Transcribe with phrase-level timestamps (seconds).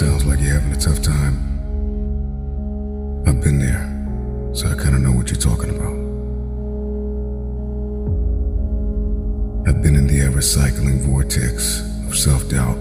[0.00, 1.36] Sounds like you're having a tough time.
[3.26, 3.84] I've been there,
[4.54, 5.92] so I kind of know what you're talking about.
[9.68, 12.78] I've been in the ever cycling vortex of self doubt,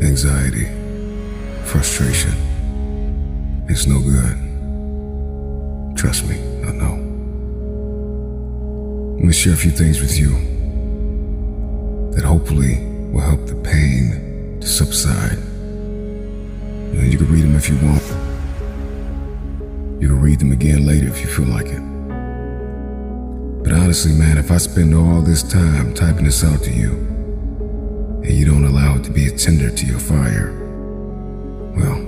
[0.00, 0.66] anxiety,
[1.64, 2.34] frustration.
[3.68, 4.36] It's no good.
[5.96, 6.36] Trust me,
[6.68, 6.94] I know.
[9.16, 10.30] Let me share a few things with you
[12.12, 12.78] that hopefully
[13.10, 15.45] will help the pain to subside.
[16.96, 18.02] You, you can read them if you want.
[20.00, 21.82] You can read them again later if you feel like it.
[23.62, 26.92] But honestly, man, if I spend all this time typing this out to you,
[28.24, 30.52] and you don't allow it to be a tinder to your fire,
[31.76, 31.98] well,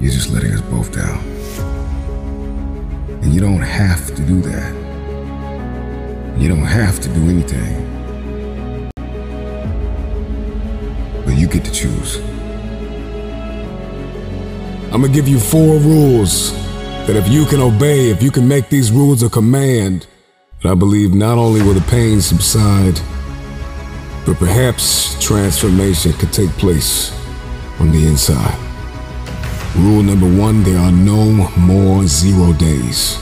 [0.00, 1.18] you're just letting us both down.
[3.22, 4.74] And you don't have to do that.
[6.38, 7.80] You don't have to do anything.
[11.24, 12.33] But you get to choose.
[14.94, 16.52] I'm gonna give you four rules
[17.08, 20.06] that if you can obey, if you can make these rules a command,
[20.62, 23.00] and I believe not only will the pain subside,
[24.24, 27.10] but perhaps transformation could take place
[27.80, 28.56] on the inside.
[29.76, 31.24] Rule number one there are no
[31.58, 33.16] more zero days.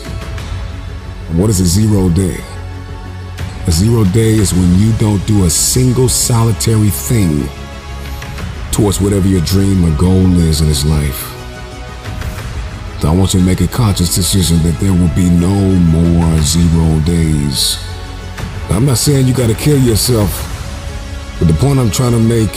[1.32, 2.36] What is a zero day?
[3.66, 7.48] A zero day is when you don't do a single solitary thing
[8.72, 11.31] towards whatever your dream or goal is in this life.
[13.02, 15.52] So I want you to make a conscious decision that there will be no
[15.90, 17.76] more zero days.
[18.70, 20.30] Now, I'm not saying you gotta kill yourself,
[21.40, 22.54] but the point I'm trying to make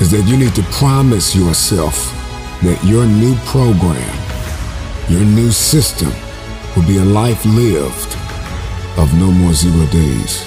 [0.00, 1.96] is that you need to promise yourself
[2.62, 4.16] that your new program,
[5.08, 6.12] your new system,
[6.76, 8.14] will be a life lived
[8.96, 10.44] of no more zero days.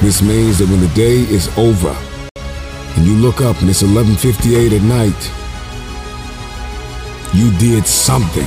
[0.00, 1.94] This means that when the day is over
[2.96, 5.41] and you look up and it's 11:58 at night,
[7.34, 8.46] you did something.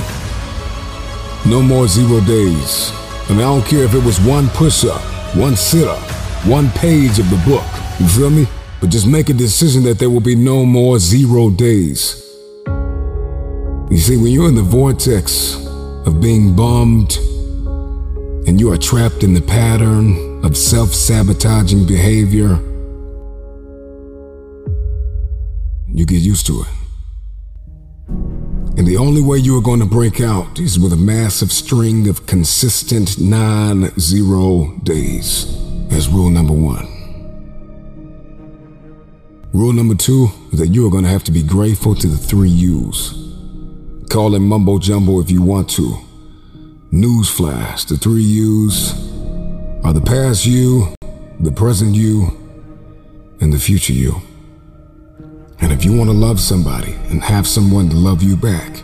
[1.44, 2.92] No more zero days.
[3.28, 5.00] And I don't care if it was one push-up,
[5.36, 6.02] one sit-up,
[6.46, 7.64] one page of the book.
[7.98, 8.46] You feel me?
[8.80, 12.22] But just make a decision that there will be no more zero days.
[13.90, 15.56] You see, when you're in the vortex
[16.06, 17.16] of being bummed
[18.46, 22.60] and you are trapped in the pattern of self sabotaging behavior,
[25.88, 26.75] you get used to it.
[28.76, 32.08] And the only way you are going to break out is with a massive string
[32.08, 35.46] of consistent non zero days.
[35.88, 36.86] That's rule number one.
[39.54, 42.18] Rule number two is that you are going to have to be grateful to the
[42.18, 43.14] three U's.
[44.10, 45.96] Call it mumbo jumbo if you want to.
[46.92, 48.92] Newsflash the three U's
[49.84, 50.94] are the past you,
[51.40, 52.28] the present you,
[53.40, 54.20] and the future you.
[55.60, 58.82] And if you want to love somebody and have someone to love you back,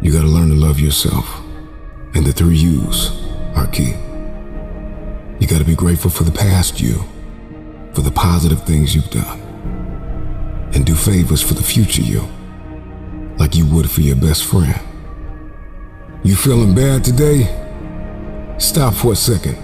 [0.00, 1.40] you got to learn to love yourself.
[2.14, 3.10] And the three U's
[3.54, 3.94] are key.
[5.38, 7.04] You got to be grateful for the past you,
[7.92, 9.40] for the positive things you've done,
[10.74, 12.26] and do favors for the future you,
[13.38, 14.80] like you would for your best friend.
[16.24, 17.44] You feeling bad today?
[18.58, 19.56] Stop for a second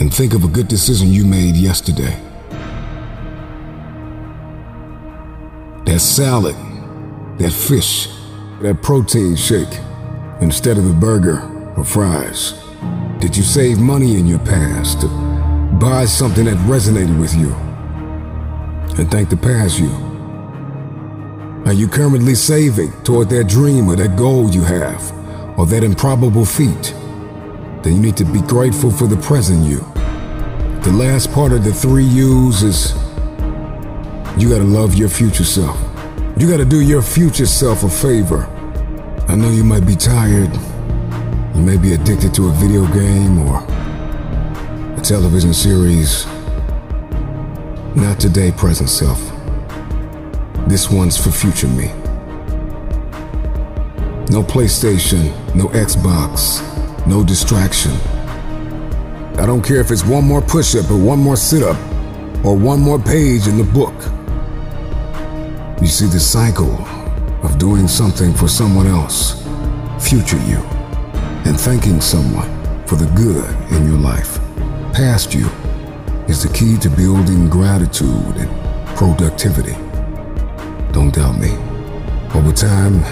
[0.00, 2.18] and think of a good decision you made yesterday.
[6.00, 6.56] That salad,
[7.36, 8.08] that fish,
[8.62, 9.68] that protein shake,
[10.40, 11.42] instead of the burger
[11.76, 12.54] or fries.
[13.18, 15.08] Did you save money in your past to
[15.78, 17.52] buy something that resonated with you?
[18.98, 19.90] And thank the past you.
[21.66, 25.02] Are you currently saving toward that dream or that goal you have,
[25.58, 26.94] or that improbable feat?
[27.82, 29.80] Then you need to be grateful for the present you.
[30.80, 32.94] The last part of the three U's is
[34.38, 35.89] you gotta love your future self.
[36.40, 38.46] You gotta do your future self a favor.
[39.28, 40.50] I know you might be tired.
[41.54, 43.62] You may be addicted to a video game or
[44.96, 46.24] a television series.
[47.94, 49.20] Not today, present self.
[50.66, 51.88] This one's for future me.
[54.30, 56.64] No PlayStation, no Xbox,
[57.06, 57.92] no distraction.
[59.38, 61.76] I don't care if it's one more push up or one more sit up
[62.42, 63.92] or one more page in the book.
[65.90, 66.86] See the cycle
[67.42, 69.42] of doing something for someone else,
[69.98, 70.56] future you,
[71.44, 72.48] and thanking someone
[72.86, 74.38] for the good in your life,
[74.94, 75.46] past you,
[76.26, 79.74] is the key to building gratitude and productivity.
[80.92, 81.50] Don't doubt me.
[82.34, 83.02] Over time,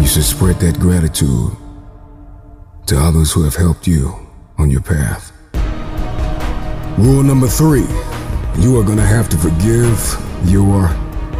[0.00, 1.52] you should spread that gratitude
[2.86, 4.18] to others who have helped you
[4.56, 5.30] on your path.
[6.98, 7.86] Rule number three
[8.58, 9.96] you are going to have to forgive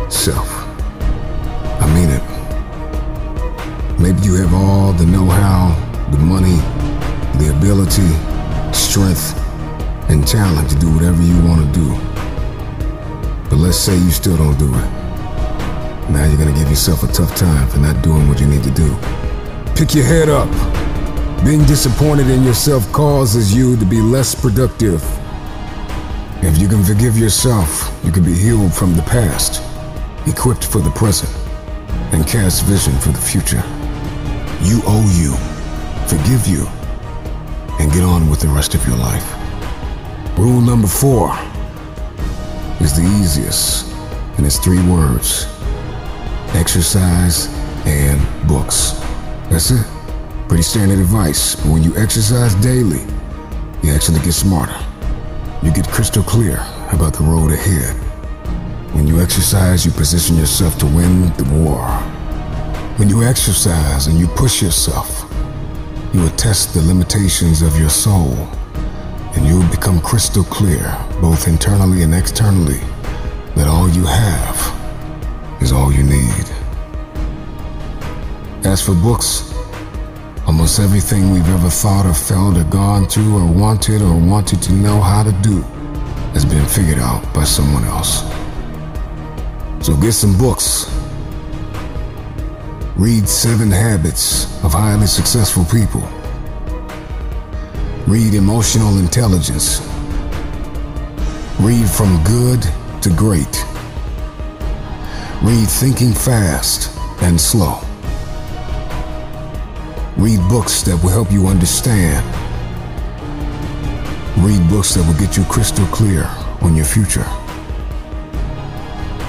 [0.08, 0.49] yourself.
[1.82, 2.25] I mean it.
[4.00, 5.75] Maybe you have all the know how,
[6.10, 6.56] the money,
[7.38, 8.08] the ability,
[8.72, 9.37] strength,
[10.08, 11.88] and talent to do whatever you want to do.
[13.50, 14.88] But let's say you still don't do it.
[16.10, 18.70] Now you're gonna give yourself a tough time for not doing what you need to
[18.70, 18.96] do.
[19.76, 20.49] Pick your head up.
[21.44, 25.02] Being disappointed in yourself causes you to be less productive.
[26.43, 29.68] If you can forgive yourself, you can be healed from the past,
[30.29, 31.33] equipped for the present,
[32.13, 33.63] and cast vision for the future.
[34.63, 35.35] You owe you,
[36.07, 36.67] forgive you,
[37.81, 39.35] and get on with the rest of your life.
[40.39, 41.37] Rule number four
[42.81, 43.93] is the easiest,
[44.37, 45.47] and it's three words
[46.55, 47.47] exercise
[47.87, 48.93] and books.
[49.51, 49.87] That's it.
[50.49, 53.05] Pretty standard advice, but when you exercise daily,
[53.83, 54.77] you actually get smarter.
[55.63, 56.57] You get crystal clear
[56.93, 58.07] about the road ahead.
[58.93, 61.87] When you exercise, you position yourself to win the war.
[62.99, 65.25] When you exercise and you push yourself,
[66.12, 68.32] you will test the limitations of your soul,
[69.35, 72.81] and you will become crystal clear, both internally and externally,
[73.55, 76.44] that all you have is all you need.
[78.64, 79.55] As for books,
[80.46, 84.73] almost everything we've ever thought or felt or gone through or wanted or wanted to
[84.73, 85.61] know how to do
[86.32, 88.38] has been figured out by someone else.
[89.81, 90.87] So get some books.
[92.97, 96.03] Read Seven Habits of Highly Successful People.
[98.07, 99.81] Read Emotional Intelligence.
[101.61, 102.63] Read From Good
[103.03, 103.65] to Great.
[105.43, 107.81] Read Thinking Fast and Slow.
[110.17, 112.27] Read books that will help you understand.
[114.39, 116.25] Read books that will get you crystal clear
[116.61, 117.27] on your future.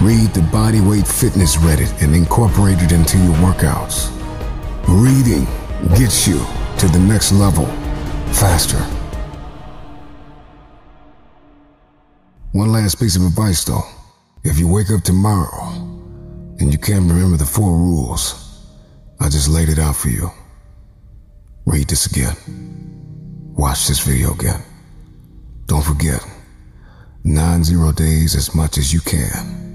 [0.02, 4.10] Read the Bodyweight Fitness Reddit and incorporate it into your workouts.
[4.88, 5.44] Reading
[5.98, 6.38] gets you
[6.78, 7.66] to the next level
[8.32, 8.80] faster.
[12.54, 13.84] One last piece of advice though.
[14.46, 15.74] If you wake up tomorrow
[16.60, 18.66] and you can't remember the four rules,
[19.20, 20.32] I just laid it out for you.
[21.66, 22.38] Read this again.
[23.58, 24.64] Watch this video again.
[25.66, 26.26] Don't forget,
[27.26, 29.69] nine zero days as much as you can.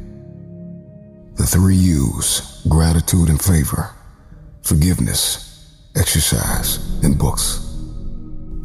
[1.36, 3.90] The three U's gratitude and favor,
[4.62, 7.60] forgiveness, exercise, and books.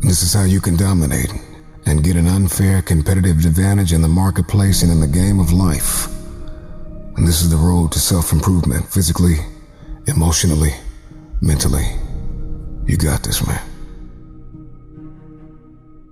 [0.01, 1.33] This is how you can dominate
[1.85, 6.07] and get an unfair competitive advantage in the marketplace and in the game of life.
[7.17, 9.37] And this is the road to self improvement physically,
[10.07, 10.73] emotionally,
[11.41, 11.87] mentally.
[12.85, 13.61] You got this, man.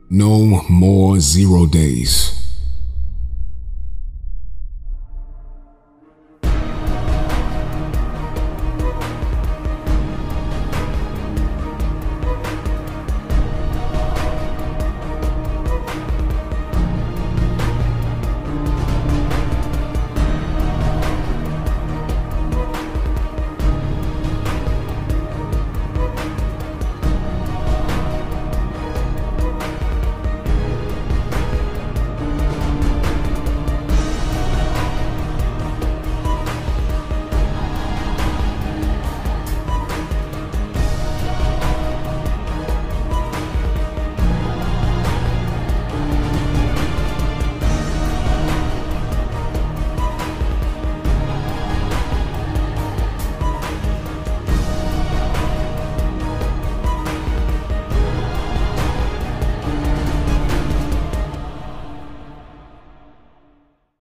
[0.10, 2.37] No more zero days.